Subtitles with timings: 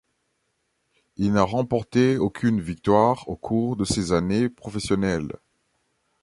[1.17, 5.33] Il n'a remporté aucune victoire au cours de ses années professionnelles.